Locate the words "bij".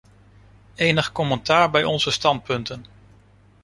1.71-1.83